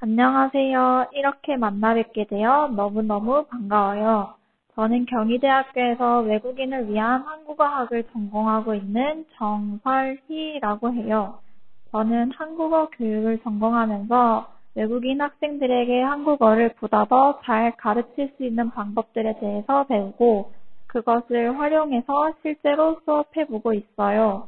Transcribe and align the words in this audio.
안녕하세요. 0.00 1.08
이렇게 1.12 1.56
만나 1.56 1.92
뵙게 1.94 2.24
되어 2.26 2.68
너무너무 2.68 3.44
반가워요. 3.46 4.34
저는 4.76 5.06
경희대학교에서 5.06 6.20
외국인을 6.20 6.88
위한 6.88 7.22
한국어학을 7.22 8.04
전공하고 8.12 8.74
있는 8.76 9.24
정설희라고 9.36 10.92
해요. 10.94 11.40
저는 11.90 12.30
한국어 12.30 12.88
교육을 12.90 13.40
전공하면서 13.42 14.46
외국인 14.76 15.20
학생들에게 15.20 16.00
한국어를 16.02 16.74
보다 16.74 17.04
더 17.06 17.40
잘 17.42 17.72
가르칠 17.76 18.32
수 18.36 18.44
있는 18.44 18.70
방법들에 18.70 19.40
대해서 19.40 19.84
배우고 19.88 20.52
그것을 20.86 21.58
활용해서 21.58 22.34
실제로 22.42 23.00
수업해보고 23.04 23.72
있어요. 23.72 24.46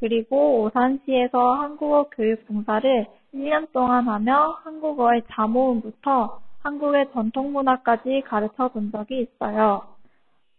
그리고 0.00 0.62
오산시에서 0.62 1.54
한국어 1.54 2.08
교육 2.10 2.46
봉사를 2.46 3.06
1년 3.34 3.70
동안 3.72 4.08
하며 4.08 4.58
한국어의 4.64 5.22
자모음부터 5.30 6.40
한국의 6.60 7.12
전통문화까지 7.12 8.22
가르쳐 8.26 8.68
본 8.68 8.90
적이 8.92 9.22
있어요. 9.22 9.82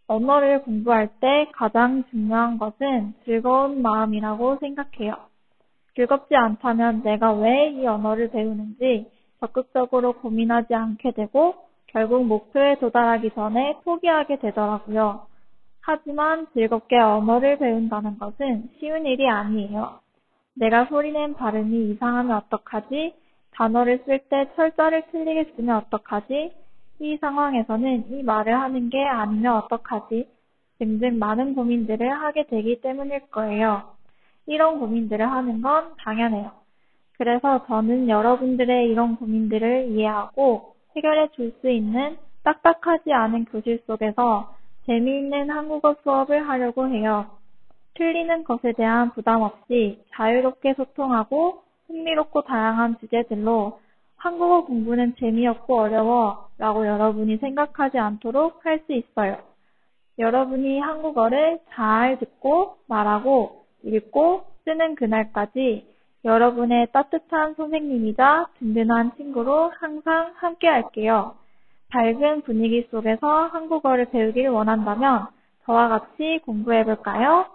언어를 0.08 0.62
공부할 0.62 1.08
때 1.20 1.48
가장 1.54 2.04
중요한 2.10 2.58
것은 2.58 3.14
즐거운 3.24 3.82
마음이라고 3.82 4.58
생각해요. 4.60 5.14
즐겁지 5.94 6.34
않다면 6.36 7.02
내가 7.02 7.32
왜 7.32 7.70
이 7.70 7.86
언어를 7.86 8.30
배우는지 8.30 9.10
적극적으로 9.40 10.14
고민하지 10.14 10.74
않게 10.74 11.12
되고 11.12 11.54
결국 11.88 12.26
목표에 12.26 12.76
도달하기 12.78 13.30
전에 13.34 13.78
포기하게 13.84 14.38
되더라고요. 14.38 15.26
하지만 15.82 16.46
즐겁게 16.54 16.96
언어를 16.96 17.58
배운다는 17.58 18.18
것은 18.18 18.70
쉬운 18.78 19.04
일이 19.04 19.28
아니에요. 19.28 20.00
내가 20.54 20.86
소리낸 20.86 21.34
발음이 21.34 21.90
이상하면 21.90 22.36
어떡하지? 22.36 23.14
단어를 23.52 24.02
쓸 24.06 24.20
때 24.28 24.48
철자를 24.54 25.04
틀리게 25.10 25.52
쓰면 25.56 25.76
어떡하지? 25.76 26.52
이 27.00 27.16
상황에서는 27.20 28.12
이 28.12 28.22
말을 28.22 28.54
하는 28.54 28.90
게 28.90 29.04
아니면 29.04 29.56
어떡하지? 29.56 30.28
등등 30.78 31.18
많은 31.18 31.54
고민들을 31.54 32.10
하게 32.10 32.46
되기 32.46 32.80
때문일 32.80 33.30
거예요. 33.30 33.92
이런 34.46 34.78
고민들을 34.78 35.30
하는 35.30 35.62
건 35.62 35.94
당연해요. 35.98 36.52
그래서 37.18 37.66
저는 37.66 38.08
여러분들의 38.08 38.88
이런 38.88 39.16
고민들을 39.16 39.88
이해하고 39.90 40.74
해결해 40.96 41.28
줄 41.32 41.52
수 41.60 41.70
있는 41.70 42.16
딱딱하지 42.44 43.12
않은 43.12 43.46
교실 43.46 43.82
속에서 43.86 44.54
재미있는 44.86 45.50
한국어 45.50 45.94
수업을 46.02 46.48
하려고 46.48 46.88
해요. 46.88 47.26
틀리는 47.94 48.44
것에 48.44 48.72
대한 48.72 49.10
부담 49.12 49.42
없이 49.42 50.02
자유롭게 50.14 50.74
소통하고 50.74 51.62
흥미롭고 51.86 52.42
다양한 52.42 52.98
주제들로 52.98 53.80
한국어 54.16 54.64
공부는 54.64 55.16
재미없고 55.18 55.78
어려워 55.78 56.48
라고 56.58 56.86
여러분이 56.86 57.38
생각하지 57.38 57.98
않도록 57.98 58.64
할 58.64 58.80
수 58.86 58.92
있어요. 58.92 59.38
여러분이 60.18 60.80
한국어를 60.80 61.60
잘 61.70 62.18
듣고 62.18 62.76
말하고 62.86 63.64
읽고 63.82 64.44
쓰는 64.64 64.94
그날까지 64.94 65.86
여러분의 66.24 66.88
따뜻한 66.92 67.54
선생님이자 67.54 68.46
든든한 68.58 69.16
친구로 69.16 69.72
항상 69.80 70.32
함께 70.36 70.68
할게요. 70.68 71.34
밝은 71.92 72.42
분위기 72.42 72.88
속에서 72.90 73.26
한국어를 73.48 74.06
배우길 74.10 74.48
원한다면 74.48 75.26
저와 75.66 75.88
같이 75.88 76.40
공부해 76.44 76.84
볼까요? 76.84 77.46